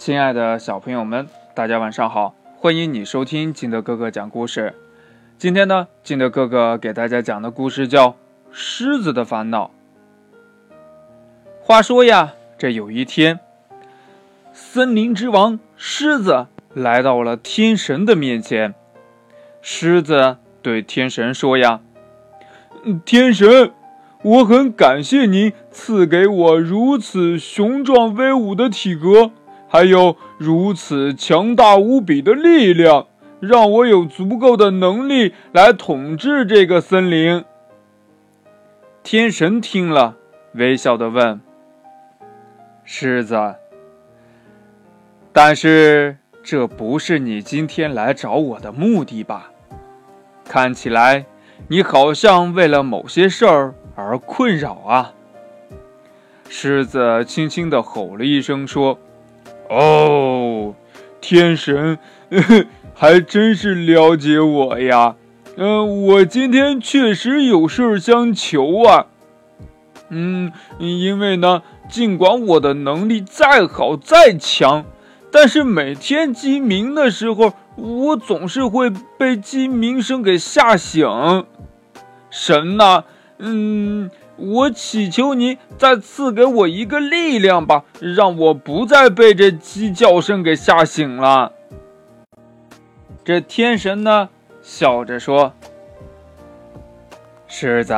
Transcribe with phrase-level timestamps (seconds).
[0.00, 2.34] 亲爱的小朋友们，大家晚上好！
[2.56, 4.72] 欢迎你收听金德哥哥讲故事。
[5.36, 8.08] 今天呢，金德哥哥给大家讲的故事叫
[8.50, 9.70] 《狮子的烦恼》。
[11.60, 13.40] 话说呀，这有一天，
[14.54, 18.74] 森林之王狮子来到了天神的面前。
[19.60, 21.80] 狮子对天神说：“呀，
[23.04, 23.70] 天神，
[24.22, 29.32] 我很感谢您赐给我如此雄壮威武的体格。”
[29.72, 33.06] 还有如此强大无比的力量，
[33.38, 37.44] 让我有足够的能力来统治这个森林。
[39.04, 40.16] 天神听了，
[40.54, 41.40] 微笑的问
[42.82, 43.54] ：“狮子，
[45.32, 49.52] 但是这不是你今天来找我的目的吧？
[50.44, 51.26] 看起来
[51.68, 55.14] 你好像为了某些事儿而困扰啊。”
[56.50, 58.98] 狮子轻轻的吼了一声，说。
[59.70, 60.74] 哦，
[61.20, 61.96] 天神
[62.92, 65.14] 还真是了解我呀。
[65.56, 69.06] 嗯，我今天确实有事相求啊。
[70.08, 74.84] 嗯，因为呢，尽管我的能力再好再强，
[75.30, 81.06] 但是每天鸡鸣的时候，我总是会被鸡鸣声给吓醒。
[82.28, 83.04] 神呐，
[83.38, 84.10] 嗯。
[84.40, 91.52] 我祈求您再赐给我一个力量吧，让我不再被这鸡叫声给吓醒了。
[93.22, 94.30] 这天神呢，
[94.62, 95.52] 笑着说
[97.46, 97.94] ：“狮子，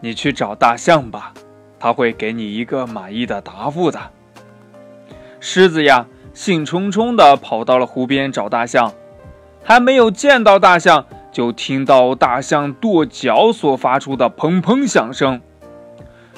[0.00, 1.32] 你去找大象吧，
[1.78, 3.98] 他会给你一个满意的答复的。”
[5.40, 8.92] 狮子呀，兴冲冲地跑到了湖边找大象，
[9.62, 15.40] 还没有见到大象，就听到大象跺脚所发出的砰砰响声。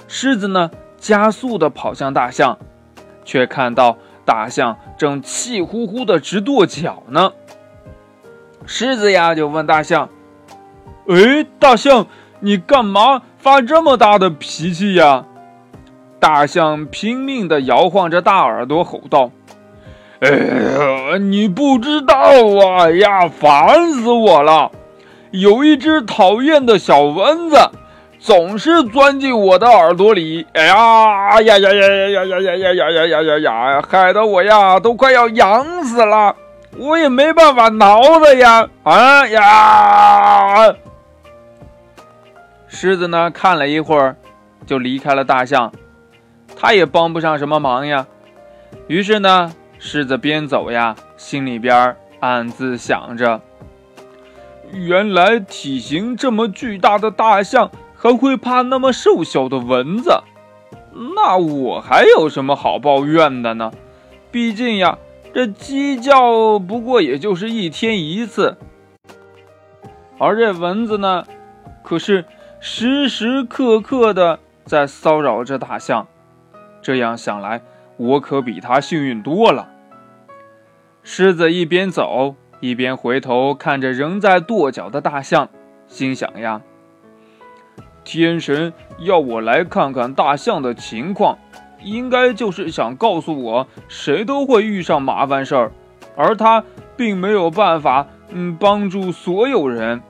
[0.08, 2.58] 狮子呢，加速地跑向大象，
[3.24, 7.32] 却看到大象正气呼呼地直跺脚呢。
[8.66, 10.08] 狮子呀，就问大象
[11.08, 12.06] ：“哎，大象，
[12.40, 15.24] 你干嘛发这么大的脾气呀？”
[16.18, 19.30] 大象拼命地摇晃着大耳朵，吼道
[20.20, 24.72] ：“哎呀，你不知道啊呀，烦死我了！
[25.30, 27.56] 有一只讨厌的小蚊子。”
[28.26, 33.82] 总是钻进我的耳朵里，哎呀呀呀呀呀呀呀呀呀呀呀呀呀！
[33.88, 36.34] 害得我呀都快要痒死了，
[36.76, 38.68] 我也没办法挠它呀！
[38.82, 40.74] 啊呀！
[42.66, 44.16] 狮子呢看了一会儿，
[44.66, 45.70] 就离开了大象，
[46.56, 48.08] 它也帮不上什么忙呀。
[48.88, 53.40] 于是呢，狮子边走呀，心里边暗自想着：
[54.72, 57.70] 原来体型这么巨大的大象。
[58.06, 60.22] 还会怕那么瘦小的蚊子？
[61.16, 63.72] 那我还有什么好抱怨的呢？
[64.30, 64.98] 毕竟呀，
[65.34, 68.56] 这鸡叫不过也就是一天一次，
[70.18, 71.24] 而这蚊子呢，
[71.82, 72.24] 可是
[72.60, 76.06] 时时刻刻的在骚扰着大象。
[76.80, 77.62] 这样想来，
[77.96, 79.68] 我可比它幸运多了。
[81.02, 85.48] 狮子一边走一边回头看着仍在跺脚的大象，
[85.88, 86.62] 心想呀。
[88.06, 91.36] 天神要我来看看大象的情况，
[91.82, 95.72] 应该就是想告诉我，谁都会遇上麻烦事儿，
[96.14, 96.62] 而他
[96.96, 100.00] 并没有办法，嗯，帮助所有人。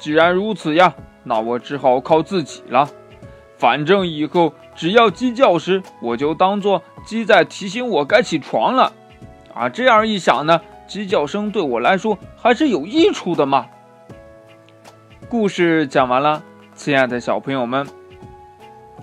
[0.00, 2.88] 既然如此呀，那我只好靠自己了。
[3.56, 8.92] 反正以后只要鸡叫时，我就当做鸡在提醒我该起床了。
[9.54, 13.66] 啊，这样一想呢，鸡叫声对我来说还是有益处的嘛。
[15.28, 16.42] 故事讲完了。
[16.78, 17.88] 亲爱的小朋友们，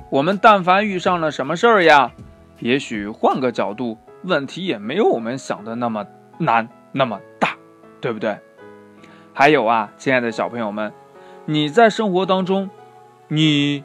[0.10, 2.14] 我们但凡遇上了什么事儿呀，
[2.60, 7.58] 也许换个角度，问题也没有我们想的那么难，那么大，
[8.00, 8.40] 对不对？
[9.34, 10.94] 还有啊，亲爱的小朋友们，
[11.44, 12.70] 你在生活当中，
[13.28, 13.84] 你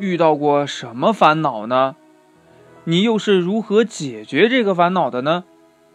[0.00, 1.94] 遇到过什么烦恼呢？
[2.84, 5.44] 你又是如何解决这个烦恼的呢？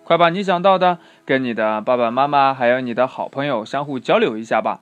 [0.05, 4.79] 快把你想到的跟你的爸爸妈妈还有你的好朋友相互交流一下吧。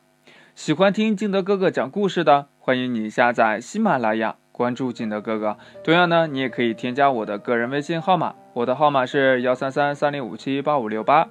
[0.53, 2.47] 喜欢听金德哥哥讲故事的。
[2.63, 5.57] 欢迎你下载喜马拉雅，关注景德哥哥。
[5.83, 11.27] 同样呢，你也可以添加我的个人微信号码，我的号码是幺三三三零五七八五六八。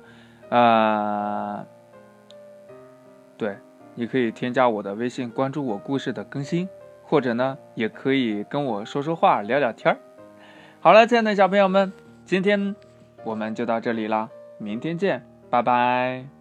[0.49, 1.65] 啊，
[3.38, 3.59] 对，
[3.94, 6.69] 你可以添加我的微信，关注我故事的更新，
[7.05, 9.99] 或者呢，也可以跟我说说话，聊聊天儿。
[10.81, 11.93] 好了，亲爱的小朋友们，
[12.25, 12.75] 今天
[13.23, 14.29] 我们就到这里了，
[14.59, 16.39] 明天见，拜拜。